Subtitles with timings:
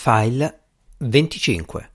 [0.00, 0.60] File
[0.98, 1.90] 25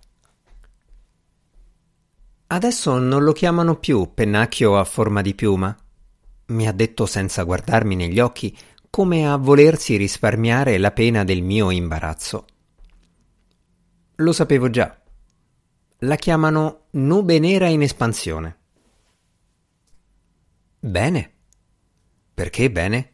[2.48, 5.74] Adesso non lo chiamano più pennacchio a forma di piuma,
[6.48, 8.56] mi ha detto senza guardarmi negli occhi,
[8.90, 12.46] come a volersi risparmiare la pena del mio imbarazzo.
[14.16, 15.02] Lo sapevo già.
[16.00, 18.58] La chiamano nube nera in espansione.
[20.78, 21.34] Bene.
[22.34, 23.13] Perché bene?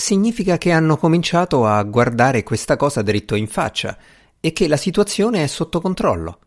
[0.00, 3.96] Significa che hanno cominciato a guardare questa cosa dritto in faccia
[4.40, 6.40] e che la situazione è sotto controllo.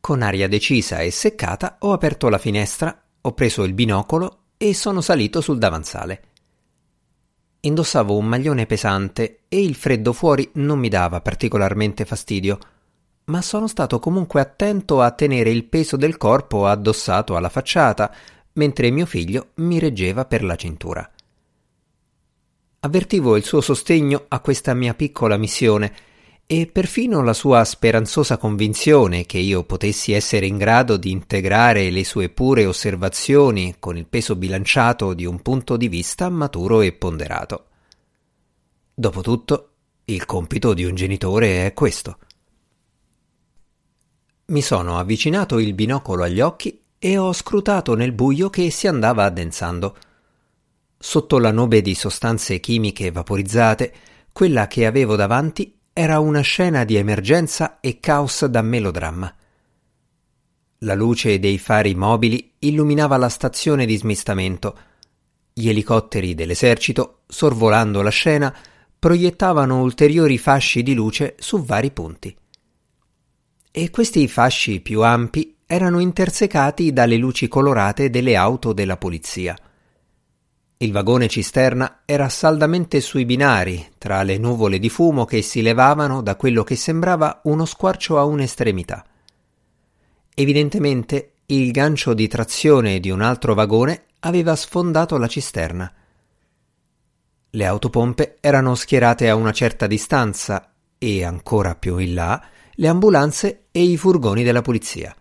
[0.00, 5.00] Con aria decisa e seccata ho aperto la finestra, ho preso il binocolo e sono
[5.00, 6.22] salito sul davanzale.
[7.60, 12.58] Indossavo un maglione pesante e il freddo fuori non mi dava particolarmente fastidio,
[13.26, 18.12] ma sono stato comunque attento a tenere il peso del corpo addossato alla facciata,
[18.54, 21.08] mentre mio figlio mi reggeva per la cintura.
[22.84, 25.94] Avvertivo il suo sostegno a questa mia piccola missione
[26.46, 32.02] e perfino la sua speranzosa convinzione che io potessi essere in grado di integrare le
[32.02, 37.66] sue pure osservazioni con il peso bilanciato di un punto di vista maturo e ponderato.
[38.92, 39.68] Dopotutto,
[40.06, 42.18] il compito di un genitore è questo.
[44.46, 49.22] Mi sono avvicinato il binocolo agli occhi e ho scrutato nel buio che si andava
[49.22, 49.96] addensando.
[51.04, 53.92] Sotto la nube di sostanze chimiche vaporizzate,
[54.30, 59.34] quella che avevo davanti era una scena di emergenza e caos da melodramma.
[60.78, 64.78] La luce dei fari mobili illuminava la stazione di smistamento.
[65.52, 68.54] Gli elicotteri dell'esercito, sorvolando la scena,
[68.96, 72.34] proiettavano ulteriori fasci di luce su vari punti.
[73.72, 79.56] E questi fasci più ampi erano intersecati dalle luci colorate delle auto della polizia.
[80.82, 86.22] Il vagone cisterna era saldamente sui binari, tra le nuvole di fumo che si levavano
[86.22, 89.06] da quello che sembrava uno squarcio a un'estremità.
[90.34, 95.94] Evidentemente il gancio di trazione di un altro vagone aveva sfondato la cisterna.
[97.50, 103.66] Le autopompe erano schierate a una certa distanza e ancora più in là le ambulanze
[103.70, 105.14] e i furgoni della polizia.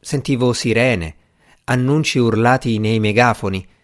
[0.00, 1.16] Sentivo sirene,
[1.64, 3.74] annunci urlati nei megafoni,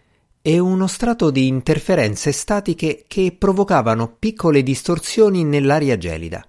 [0.45, 6.45] e uno strato di interferenze statiche che provocavano piccole distorsioni nell'aria gelida.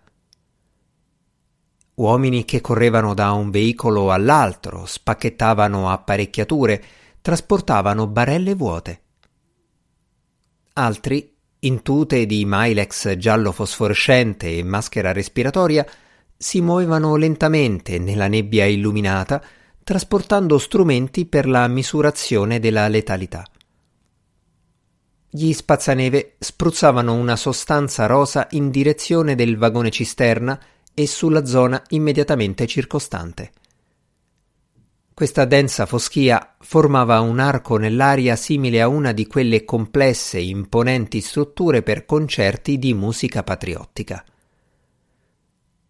[1.95, 6.83] Uomini che correvano da un veicolo all'altro, spacchettavano apparecchiature,
[7.23, 9.03] trasportavano barelle vuote.
[10.73, 15.87] Altri, in tute di Milex giallo fosforescente e maschera respiratoria,
[16.37, 19.41] si muovevano lentamente nella nebbia illuminata,
[19.85, 23.45] trasportando strumenti per la misurazione della letalità.
[25.37, 30.57] Gli spazzaneve spruzzavano una sostanza rosa in direzione del vagone cisterna
[30.95, 33.51] e sulla zona immediatamente circostante.
[35.13, 41.21] Questa densa foschia formava un arco nell'aria simile a una di quelle complesse e imponenti
[41.21, 44.25] strutture per concerti di musica patriottica.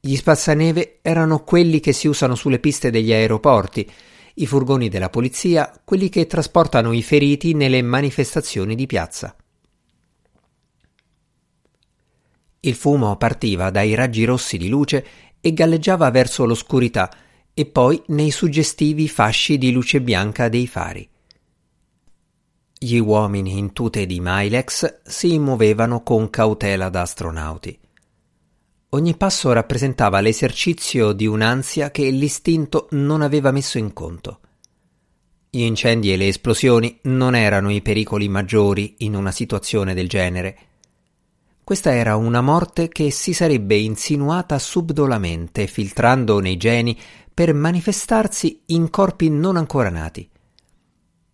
[0.00, 3.93] Gli spazzaneve erano quelli che si usano sulle piste degli aeroporti,
[4.34, 9.37] i furgoni della polizia, quelli che trasportano i feriti nelle manifestazioni di piazza.
[12.61, 15.06] Il fumo partiva dai raggi rossi di luce
[15.41, 17.11] e galleggiava verso l'oscurità
[17.53, 21.09] e poi nei suggestivi fasci di luce bianca dei fari.
[22.77, 27.78] Gli uomini in tute di Milex si muovevano con cautela da astronauti.
[28.94, 34.38] Ogni passo rappresentava l'esercizio di un'ansia che l'istinto non aveva messo in conto.
[35.50, 40.59] Gli incendi e le esplosioni non erano i pericoli maggiori in una situazione del genere.
[41.65, 46.97] Questa era una morte che si sarebbe insinuata subdolamente, filtrando nei geni
[47.34, 50.31] per manifestarsi in corpi non ancora nati.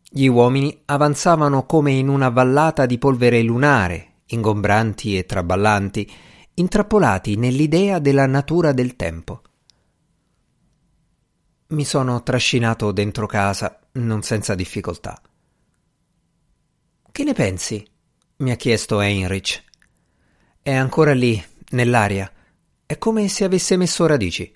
[0.09, 6.11] Gli uomini avanzavano come in una vallata di polvere lunare, ingombranti e traballanti,
[6.61, 9.43] intrappolati nell'idea della natura del tempo.
[11.69, 15.21] Mi sono trascinato dentro casa, non senza difficoltà.
[17.11, 17.85] Che ne pensi?
[18.41, 19.63] mi ha chiesto Heinrich.
[20.63, 22.31] È ancora lì, nell'aria.
[22.87, 24.53] È come se avesse messo radici.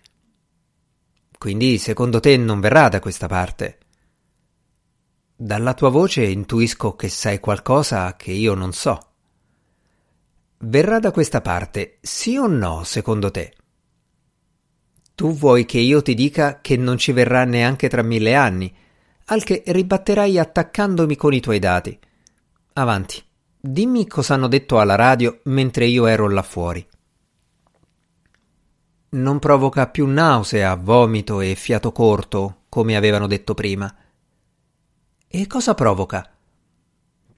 [1.38, 3.78] Quindi, secondo te, non verrà da questa parte?
[5.36, 9.13] Dalla tua voce intuisco che sai qualcosa che io non so.
[10.66, 13.52] Verrà da questa parte, sì o no, secondo te?
[15.14, 18.74] Tu vuoi che io ti dica che non ci verrà neanche tra mille anni,
[19.26, 21.98] al che ribatterai attaccandomi con i tuoi dati.
[22.74, 23.22] Avanti,
[23.60, 26.86] dimmi cosa hanno detto alla radio mentre io ero là fuori.
[29.14, 33.94] non provoca più nausea, vomito e fiato corto, come avevano detto prima.
[35.28, 36.28] E cosa provoca?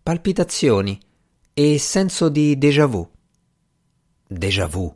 [0.02, 0.98] Palpitazioni
[1.52, 3.15] e senso di déjà vu.
[4.26, 4.94] Déjà vu.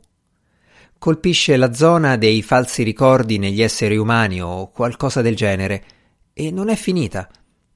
[0.97, 5.83] Colpisce la zona dei falsi ricordi negli esseri umani o qualcosa del genere,
[6.33, 7.29] e non è finita.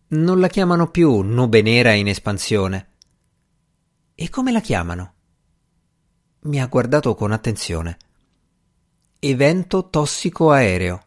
[0.08, 2.90] Non la chiamano più nube nera in espansione.
[4.14, 5.14] E come la chiamano?
[6.42, 7.98] Mi ha guardato con attenzione
[9.28, 11.04] evento tossico aereo.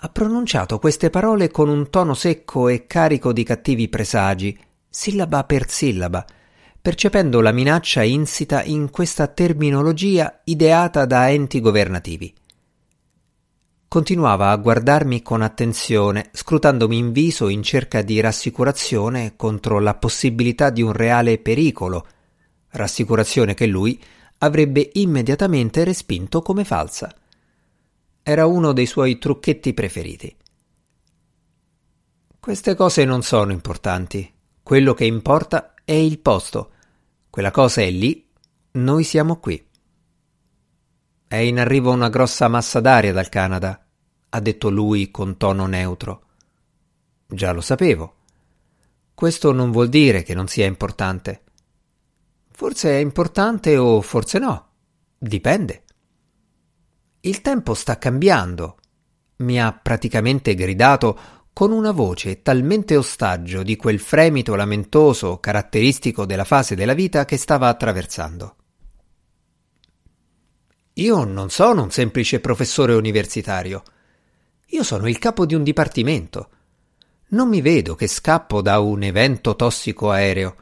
[0.00, 4.56] Ha pronunciato queste parole con un tono secco e carico di cattivi presagi,
[4.88, 6.24] sillaba per sillaba,
[6.80, 12.34] percependo la minaccia insita in questa terminologia ideata da enti governativi.
[13.88, 20.68] Continuava a guardarmi con attenzione, scrutandomi in viso in cerca di rassicurazione contro la possibilità
[20.68, 22.06] di un reale pericolo,
[22.70, 23.98] rassicurazione che lui
[24.38, 27.14] avrebbe immediatamente respinto come falsa.
[28.22, 30.36] Era uno dei suoi trucchetti preferiti.
[32.38, 34.37] Queste cose non sono importanti.
[34.68, 36.72] Quello che importa è il posto.
[37.30, 38.28] Quella cosa è lì,
[38.72, 39.66] noi siamo qui.
[41.26, 43.82] È in arrivo una grossa massa d'aria dal Canada,
[44.28, 46.26] ha detto lui con tono neutro.
[47.26, 48.16] Già lo sapevo.
[49.14, 51.44] Questo non vuol dire che non sia importante.
[52.50, 54.68] Forse è importante o forse no.
[55.16, 55.84] Dipende.
[57.20, 58.76] Il tempo sta cambiando.
[59.36, 66.44] Mi ha praticamente gridato con una voce talmente ostaggio di quel fremito lamentoso caratteristico della
[66.44, 68.54] fase della vita che stava attraversando.
[70.92, 73.82] Io non sono un semplice professore universitario.
[74.66, 76.48] Io sono il capo di un dipartimento.
[77.30, 80.54] Non mi vedo che scappo da un evento tossico aereo.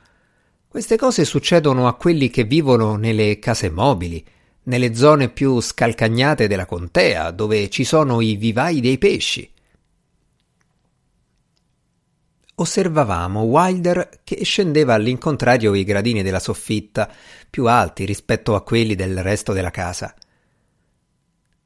[0.67, 4.25] Queste cose succedono a quelli che vivono nelle case mobili,
[4.63, 9.53] nelle zone più scalcagnate della contea, dove ci sono i vivai dei pesci.
[12.59, 17.11] Osservavamo Wilder che scendeva all'incontrario i gradini della soffitta,
[17.51, 20.15] più alti rispetto a quelli del resto della casa.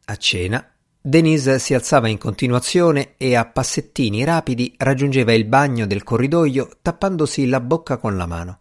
[0.06, 0.68] A cena,
[1.00, 7.46] Denise si alzava in continuazione e a passettini rapidi raggiungeva il bagno del corridoio tappandosi
[7.46, 8.58] la bocca con la mano.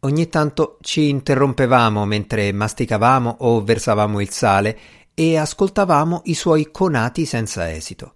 [0.00, 4.78] Ogni tanto ci interrompevamo mentre masticavamo o versavamo il sale
[5.14, 8.12] e ascoltavamo i suoi conati senza esito.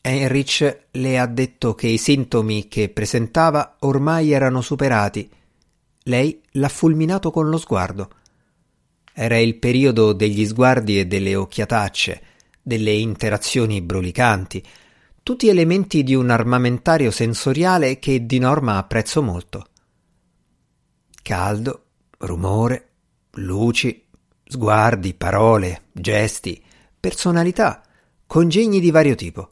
[0.00, 5.28] Heinrich le ha detto che i sintomi che presentava ormai erano superati.
[6.04, 8.10] Lei l'ha fulminato con lo sguardo.
[9.12, 12.22] Era il periodo degli sguardi e delle occhiatacce,
[12.62, 14.64] delle interazioni brulicanti,
[15.22, 19.66] tutti elementi di un armamentario sensoriale che di norma apprezzo molto
[21.30, 21.84] caldo,
[22.18, 22.88] rumore,
[23.34, 24.04] luci,
[24.44, 26.60] sguardi, parole, gesti,
[26.98, 27.82] personalità,
[28.26, 29.50] congegni di vario tipo.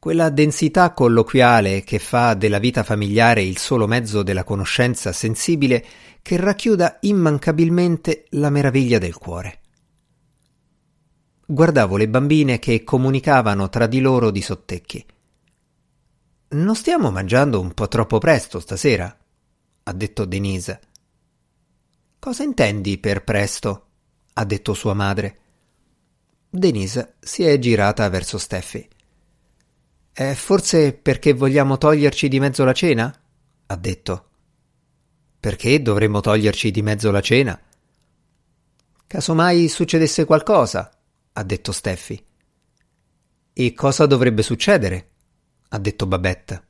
[0.00, 5.84] Quella densità colloquiale che fa della vita familiare il solo mezzo della conoscenza sensibile
[6.22, 9.60] che racchiuda immancabilmente la meraviglia del cuore.
[11.44, 15.04] Guardavo le bambine che comunicavano tra di loro di sottecchi.
[16.48, 19.14] Non stiamo mangiando un po' troppo presto stasera?
[19.82, 20.80] ha detto Denise.
[22.18, 23.88] Cosa intendi per presto?
[24.32, 25.38] ha detto sua madre.
[26.48, 28.88] Denise si è girata verso Steffi.
[30.20, 33.10] È forse perché vogliamo toglierci di mezzo la cena?
[33.68, 34.24] ha detto.
[35.40, 37.58] Perché dovremmo toglierci di mezzo la cena?
[39.06, 40.90] Casomai succedesse qualcosa,
[41.32, 42.22] ha detto Steffi.
[43.54, 45.08] E cosa dovrebbe succedere?
[45.70, 46.64] ha detto Babette.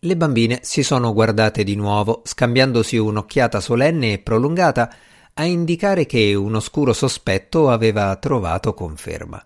[0.00, 4.94] Le bambine si sono guardate di nuovo, scambiandosi un'occhiata solenne e prolungata
[5.32, 9.42] a indicare che un oscuro sospetto aveva trovato conferma.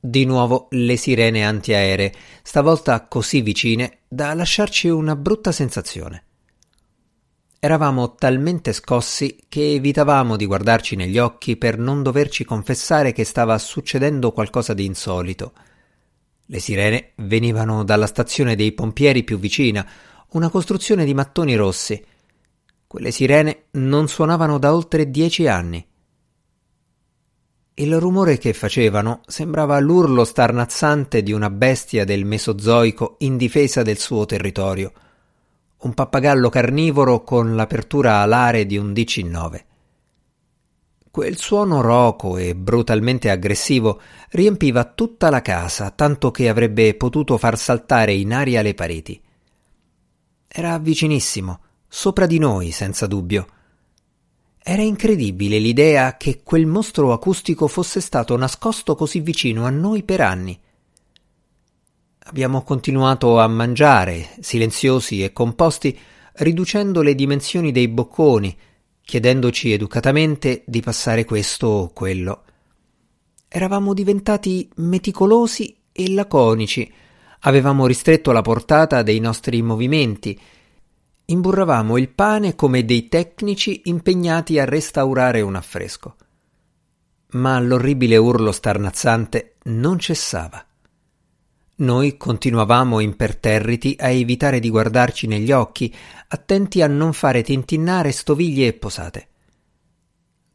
[0.00, 2.12] Di nuovo le sirene antiaeree,
[2.42, 6.24] stavolta così vicine da lasciarci una brutta sensazione.
[7.60, 13.58] Eravamo talmente scossi che evitavamo di guardarci negli occhi per non doverci confessare che stava
[13.58, 15.52] succedendo qualcosa di insolito–
[16.50, 19.86] le sirene venivano dalla stazione dei pompieri più vicina,
[20.30, 22.02] una costruzione di mattoni rossi.
[22.86, 25.86] Quelle sirene non suonavano da oltre dieci anni.
[27.80, 33.98] Il rumore che facevano sembrava l'urlo starnazzante di una bestia del Mesozoico in difesa del
[33.98, 34.92] suo territorio,
[35.82, 39.64] un pappagallo carnivoro con l'apertura alare di un DC-9.
[41.08, 47.56] Quel suono roco e brutalmente aggressivo riempiva tutta la casa, tanto che avrebbe potuto far
[47.56, 49.22] saltare in aria le pareti.
[50.48, 53.46] Era vicinissimo, sopra di noi, senza dubbio.
[54.70, 60.20] Era incredibile l'idea che quel mostro acustico fosse stato nascosto così vicino a noi per
[60.20, 60.60] anni.
[62.24, 65.98] Abbiamo continuato a mangiare, silenziosi e composti,
[66.34, 68.54] riducendo le dimensioni dei bocconi,
[69.00, 72.42] chiedendoci educatamente di passare questo o quello.
[73.48, 76.92] Eravamo diventati meticolosi e laconici,
[77.40, 80.38] avevamo ristretto la portata dei nostri movimenti,
[81.30, 86.16] imburravamo il pane come dei tecnici impegnati a restaurare un affresco.
[87.32, 90.64] Ma l'orribile urlo starnazzante non cessava.
[91.76, 95.94] Noi continuavamo imperterriti a evitare di guardarci negli occhi,
[96.28, 99.28] attenti a non fare tintinnare stoviglie e posate.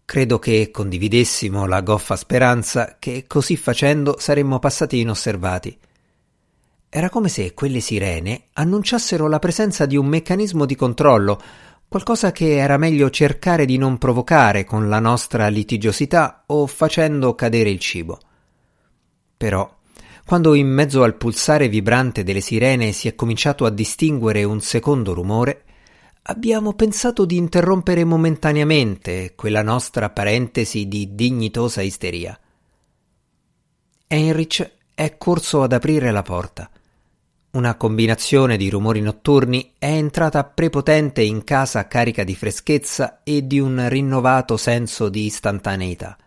[0.05, 5.77] Credo che condividessimo la goffa speranza che così facendo saremmo passati inosservati.
[6.95, 11.41] Era come se quelle sirene annunciassero la presenza di un meccanismo di controllo,
[11.87, 17.71] qualcosa che era meglio cercare di non provocare con la nostra litigiosità o facendo cadere
[17.71, 18.19] il cibo.
[19.35, 19.75] Però
[20.23, 25.15] quando in mezzo al pulsare vibrante delle sirene si è cominciato a distinguere un secondo
[25.15, 25.63] rumore,
[26.21, 32.39] abbiamo pensato di interrompere momentaneamente quella nostra parentesi di dignitosa isteria.
[34.05, 36.69] Heinrich è corso ad aprire la porta.
[37.53, 43.59] Una combinazione di rumori notturni è entrata prepotente in casa carica di freschezza e di
[43.59, 46.17] un rinnovato senso di istantaneità.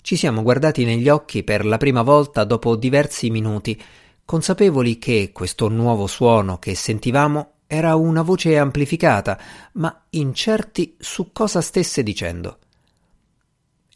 [0.00, 3.82] Ci siamo guardati negli occhi per la prima volta dopo diversi minuti,
[4.24, 9.40] consapevoli che questo nuovo suono che sentivamo era una voce amplificata,
[9.72, 12.58] ma incerti su cosa stesse dicendo.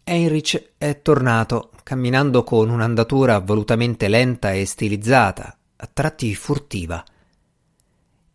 [0.03, 7.05] Heinrich è tornato, camminando con un'andatura volutamente lenta e stilizzata, a tratti furtiva.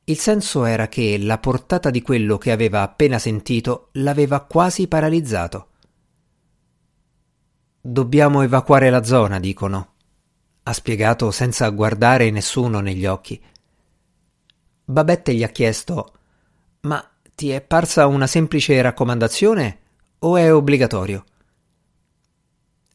[0.05, 5.67] Il senso era che la portata di quello che aveva appena sentito l'aveva quasi paralizzato.
[7.79, 9.93] Dobbiamo evacuare la zona, dicono.
[10.63, 13.41] Ha spiegato senza guardare nessuno negli occhi.
[14.83, 16.13] Babette gli ha chiesto:
[16.81, 19.79] Ma ti è parsa una semplice raccomandazione
[20.19, 21.23] o è obbligatorio?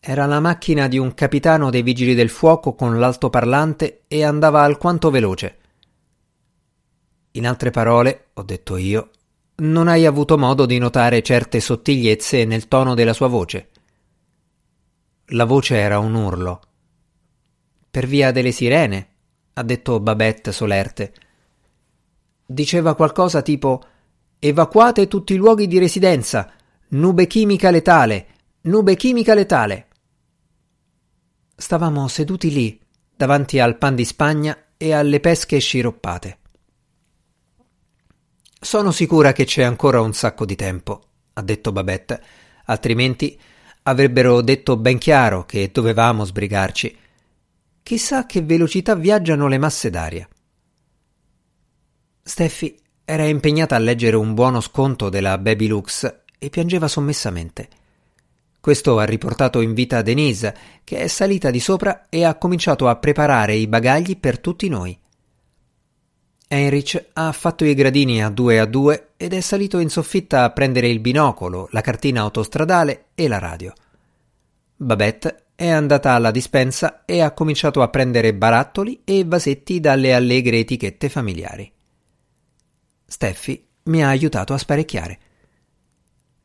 [0.06, 5.08] Era la macchina di un capitano dei vigili del fuoco con l'altoparlante e andava alquanto
[5.08, 5.58] veloce.
[7.30, 9.08] In altre parole, ho detto io,
[9.62, 13.70] non hai avuto modo di notare certe sottigliezze nel tono della sua voce.
[15.28, 16.60] La voce era un urlo.
[17.90, 19.08] Per via delle sirene,
[19.54, 21.14] ha detto Babette solerte.
[22.44, 23.82] Diceva qualcosa tipo
[24.38, 26.52] Evacuate tutti i luoghi di residenza.
[26.88, 28.26] Nube chimica letale.
[28.64, 29.86] Nube chimica letale.
[31.54, 32.80] Stavamo seduti lì,
[33.16, 36.38] davanti al pan di Spagna e alle pesche sciroppate.
[38.60, 42.22] Sono sicura che c'è ancora un sacco di tempo, ha detto Babette,
[42.64, 43.38] altrimenti
[43.86, 46.96] Avrebbero detto ben chiaro che dovevamo sbrigarci.
[47.82, 50.26] Chissà che velocità viaggiano le masse d'aria.
[52.22, 57.68] Steffi era impegnata a leggere un buono sconto della Baby Lux e piangeva sommessamente.
[58.64, 62.96] Questo ha riportato in vita Denise, che è salita di sopra e ha cominciato a
[62.96, 64.98] preparare i bagagli per tutti noi.
[66.48, 70.50] Heinrich ha fatto i gradini a due a due ed è salito in soffitta a
[70.50, 73.74] prendere il binocolo, la cartina autostradale e la radio.
[74.74, 80.60] Babette è andata alla dispensa e ha cominciato a prendere barattoli e vasetti dalle allegre
[80.60, 81.70] etichette familiari.
[83.04, 85.18] Steffi mi ha aiutato a sparecchiare.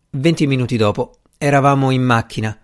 [0.09, 2.55] Venti minuti dopo eravamo in macchina.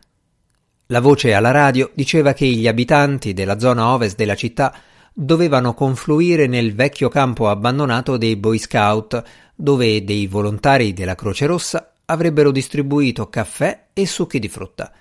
[0.87, 4.75] La voce alla radio diceva che gli abitanti della zona ovest della città
[5.13, 9.23] dovevano confluire nel vecchio campo abbandonato dei Boy Scout,
[9.55, 14.91] dove dei volontari della Croce Rossa avrebbero distribuito caffè e succhi di frutta.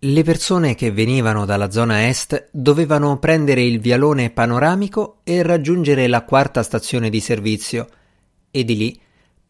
[0.00, 6.24] Le persone che venivano dalla zona est dovevano prendere il vialone panoramico e raggiungere la
[6.24, 7.88] quarta stazione di servizio
[8.50, 9.02] e di lì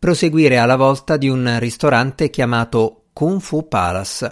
[0.05, 4.31] proseguire alla volta di un ristorante chiamato Kung Fu Palace,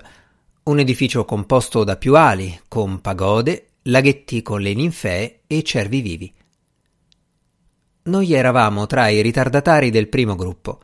[0.65, 6.31] un edificio composto da più ali, con pagode laghetti con le ninfee e cervi vivi.
[8.03, 10.79] Noi eravamo tra i ritardatari del primo gruppo.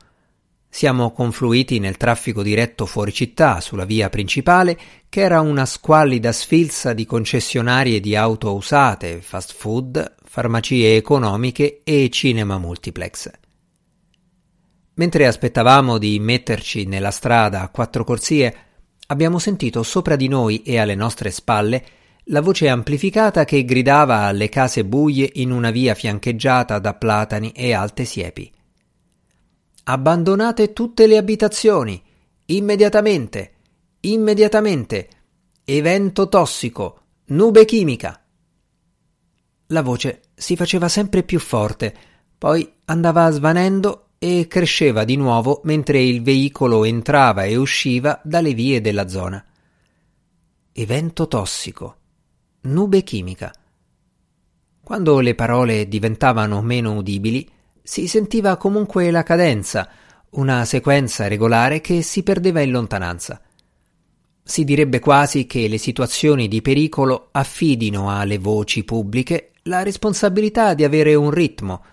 [0.71, 4.79] Siamo confluiti nel traffico diretto fuori città sulla via principale,
[5.11, 12.09] che era una squallida sfilza di concessionarie di auto usate, fast food, farmacie economiche e
[12.09, 13.31] cinema multiplex.
[14.99, 18.55] Mentre aspettavamo di metterci nella strada a quattro corsie,
[19.07, 21.85] abbiamo sentito sopra di noi e alle nostre spalle
[22.31, 27.73] la voce amplificata che gridava alle case buie in una via fiancheggiata da platani e
[27.73, 28.53] alte siepi.
[29.85, 32.03] Abbandonate tutte le abitazioni.
[32.47, 33.53] Immediatamente.
[34.01, 35.09] Immediatamente.
[35.65, 37.03] Evento tossico.
[37.27, 38.21] Nube chimica.
[39.69, 41.95] La voce si faceva sempre più forte,
[42.37, 48.81] poi andava svanendo e cresceva di nuovo mentre il veicolo entrava e usciva dalle vie
[48.81, 49.45] della zona.
[50.73, 51.97] Evento tossico.
[52.63, 53.53] Nube chimica.
[54.83, 57.49] Quando le parole diventavano meno udibili,
[57.83, 59.89] si sentiva comunque la cadenza,
[60.31, 63.41] una sequenza regolare che si perdeva in lontananza.
[64.43, 70.85] Si direbbe quasi che le situazioni di pericolo affidino alle voci pubbliche la responsabilità di
[70.85, 71.85] avere un ritmo,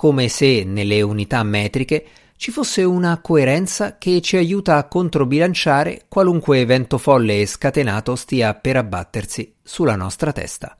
[0.00, 6.60] come se nelle unità metriche ci fosse una coerenza che ci aiuta a controbilanciare qualunque
[6.60, 10.76] evento folle e scatenato stia per abbattersi sulla nostra testa.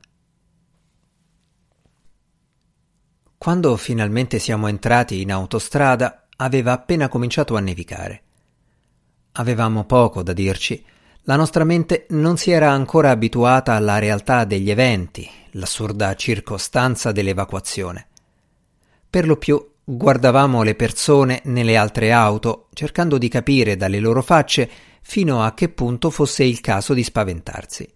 [3.36, 8.22] Quando finalmente siamo entrati in autostrada aveva appena cominciato a nevicare.
[9.32, 10.84] Avevamo poco da dirci.
[11.22, 18.06] La nostra mente non si era ancora abituata alla realtà degli eventi, l'assurda circostanza dell'evacuazione.
[19.18, 24.70] Per lo più guardavamo le persone nelle altre auto, cercando di capire dalle loro facce
[25.02, 27.92] fino a che punto fosse il caso di spaventarsi.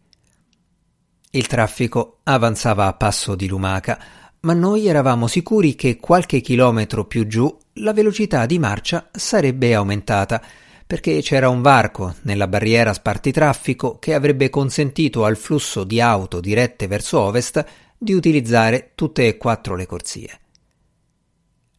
[1.30, 4.00] Il traffico avanzava a passo di lumaca,
[4.40, 10.42] ma noi eravamo sicuri che qualche chilometro più giù la velocità di marcia sarebbe aumentata,
[10.84, 16.88] perché c'era un varco nella barriera spartitraffico che avrebbe consentito al flusso di auto dirette
[16.88, 17.64] verso ovest
[17.96, 20.40] di utilizzare tutte e quattro le corsie.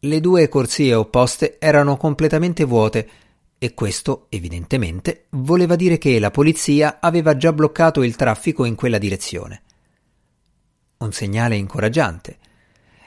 [0.04, 3.08] Le due corsie opposte erano completamente vuote
[3.56, 8.98] e questo, evidentemente, voleva dire che la polizia aveva già bloccato il traffico in quella
[8.98, 9.62] direzione.
[10.98, 12.36] Un segnale incoraggiante.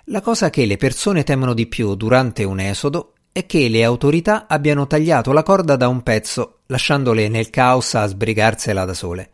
[0.06, 4.48] La cosa che le persone temono di più durante un esodo è che le autorità
[4.48, 9.32] abbiano tagliato la corda da un pezzo, lasciandole nel caos a sbrigarsela da sole.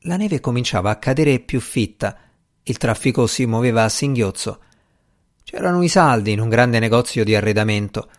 [0.00, 2.18] La neve cominciava a cadere più fitta,
[2.62, 4.60] il traffico si muoveva a singhiozzo.
[5.50, 8.10] C'erano i saldi in un grande negozio di arredamento.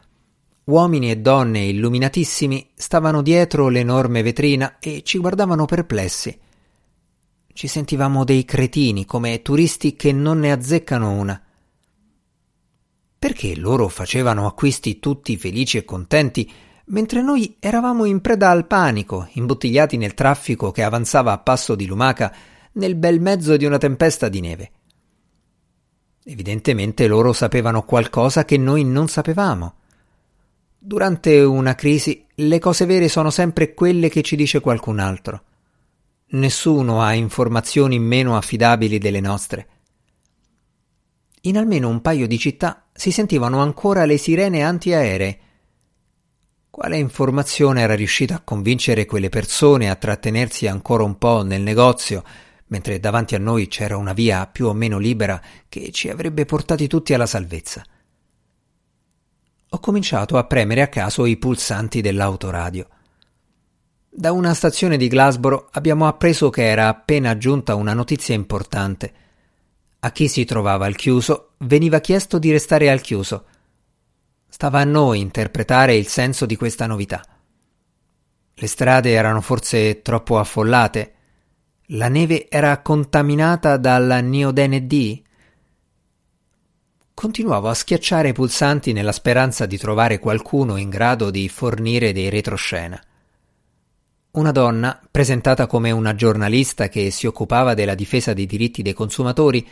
[0.64, 6.36] Uomini e donne illuminatissimi stavano dietro l'enorme vetrina e ci guardavano perplessi.
[7.54, 11.40] Ci sentivamo dei cretini, come turisti che non ne azzeccano una.
[13.20, 16.52] Perché loro facevano acquisti tutti felici e contenti,
[16.86, 21.86] mentre noi eravamo in preda al panico, imbottigliati nel traffico che avanzava a passo di
[21.86, 22.36] lumaca
[22.72, 24.72] nel bel mezzo di una tempesta di neve.
[26.32, 29.74] Evidentemente loro sapevano qualcosa che noi non sapevamo.
[30.78, 35.42] Durante una crisi le cose vere sono sempre quelle che ci dice qualcun altro.
[36.28, 39.68] Nessuno ha informazioni meno affidabili delle nostre.
[41.42, 45.40] In almeno un paio di città si sentivano ancora le sirene antiaeree.
[46.70, 52.24] Quale informazione era riuscita a convincere quelle persone a trattenersi ancora un po' nel negozio,
[52.70, 56.88] mentre davanti a noi c'era una via più o meno libera che ci avrebbe portati
[56.88, 57.84] tutti alla salvezza?
[59.72, 62.88] Ho cominciato a premere a caso i pulsanti dell'autoradio.
[64.10, 69.14] Da una stazione di Glasboro abbiamo appreso che era appena giunta una notizia importante.
[70.00, 73.46] A chi si trovava al chiuso veniva chiesto di restare al chiuso.
[74.48, 77.24] Stava a noi interpretare il senso di questa novità.
[78.54, 81.14] Le strade erano forse troppo affollate?
[81.94, 85.22] La neve era contaminata dalla Neodene D?
[87.16, 92.30] Continuavo a schiacciare i pulsanti nella speranza di trovare qualcuno in grado di fornire dei
[92.30, 93.02] retroscena.
[94.34, 99.68] Una donna, presentata come una giornalista che si occupava della difesa dei diritti dei consumatori,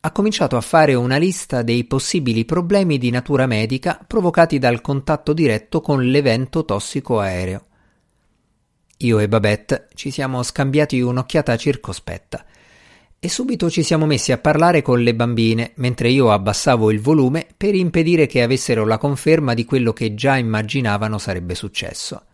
[0.00, 5.32] ha cominciato a fare una lista dei possibili problemi di natura medica provocati dal contatto
[5.32, 7.68] diretto con l'evento tossico aereo.
[9.04, 12.44] Io e Babette ci siamo scambiati un'occhiata circospetta
[13.18, 17.46] e subito ci siamo messi a parlare con le bambine mentre io abbassavo il volume
[17.56, 22.24] per impedire che avessero la conferma di quello che già immaginavano sarebbe successo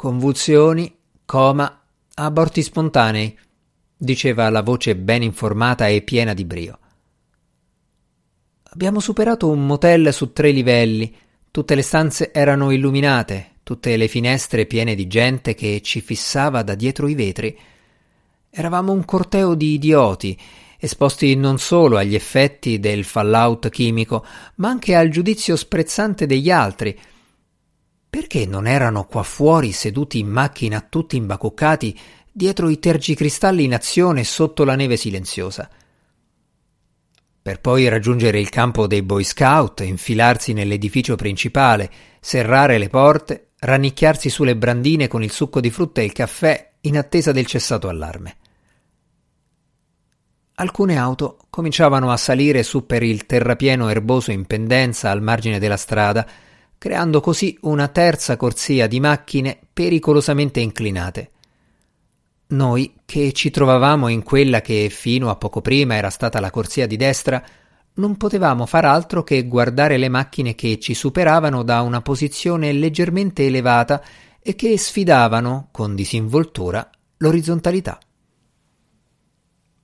[0.00, 1.82] convulsioni, coma,
[2.14, 3.38] aborti spontanei,
[3.94, 6.78] diceva la voce ben informata e piena di brio.
[8.62, 11.14] Abbiamo superato un motel su tre livelli,
[11.50, 16.74] tutte le stanze erano illuminate, tutte le finestre piene di gente che ci fissava da
[16.74, 17.56] dietro i vetri.
[18.50, 20.36] Eravamo un corteo di idioti,
[20.76, 26.98] esposti non solo agli effetti del fallout chimico, ma anche al giudizio sprezzante degli altri,
[28.10, 31.96] perché non erano qua fuori seduti in macchina tutti imbacuccati
[32.32, 35.70] dietro i tergicristalli in azione sotto la neve silenziosa?
[37.42, 44.28] per poi raggiungere il campo dei Boy Scout, infilarsi nell'edificio principale, serrare le porte, rannicchiarsi
[44.28, 48.36] sulle brandine con il succo di frutta e il caffè in attesa del cessato allarme.
[50.54, 55.78] Alcune auto cominciavano a salire su per il terrapieno erboso in pendenza al margine della
[55.78, 56.26] strada,
[56.76, 61.30] creando così una terza corsia di macchine pericolosamente inclinate.
[62.48, 66.86] Noi, che ci trovavamo in quella che fino a poco prima era stata la corsia
[66.86, 67.42] di destra,
[67.94, 73.46] non potevamo far altro che guardare le macchine che ci superavano da una posizione leggermente
[73.46, 74.02] elevata
[74.40, 77.98] e che sfidavano, con disinvoltura, l'orizzontalità.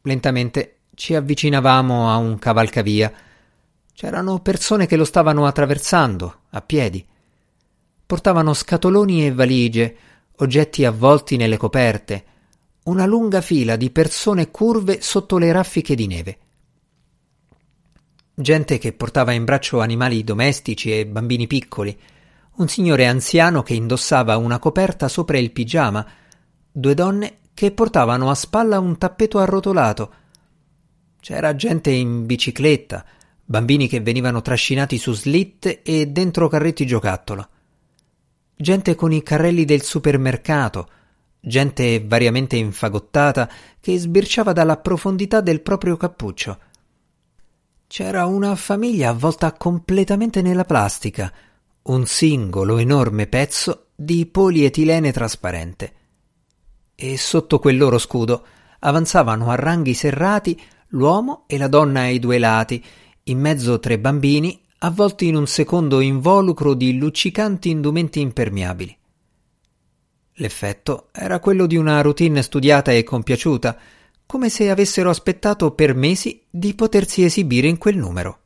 [0.03, 3.13] Lentamente ci avvicinavamo a un cavalcavia.
[3.93, 7.05] C'erano persone che lo stavano attraversando, a piedi.
[8.07, 9.97] Portavano scatoloni e valigie,
[10.37, 12.25] oggetti avvolti nelle coperte,
[12.85, 16.39] una lunga fila di persone curve sotto le raffiche di neve.
[18.39, 21.99] Gente che portava in braccio animali domestici e bambini piccoli,
[22.57, 26.07] un signore anziano che indossava una coperta sopra il pigiama,
[26.71, 30.13] due donne che portavano a spalla un tappeto arrotolato.
[31.19, 33.07] C'era gente in bicicletta,
[33.43, 37.49] bambini che venivano trascinati su slitte e dentro carretti giocattolo.
[38.55, 40.91] Gente con i carrelli del supermercato,
[41.41, 46.59] gente variamente infagottata che sbirciava dalla profondità del proprio cappuccio.
[47.89, 51.33] C'era una famiglia avvolta completamente nella plastica,
[51.83, 55.93] un singolo enorme pezzo di polietilene trasparente.
[56.97, 58.45] E sotto quel loro scudo
[58.81, 62.85] avanzavano a ranghi serrati l'uomo e la donna ai due lati,
[63.25, 68.99] in mezzo tre bambini avvolti in un secondo involucro di luccicanti indumenti impermeabili.
[70.35, 73.79] L'effetto era quello di una routine studiata e compiaciuta,
[74.27, 78.41] come se avessero aspettato per mesi di potersi esibire in quel numero.